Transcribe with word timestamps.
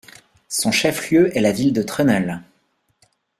Son 0.49 0.71
chef-lieu 0.71 1.37
est 1.37 1.41
la 1.41 1.51
ville 1.51 1.73
de 1.73 1.83
Trenel. 1.83 2.41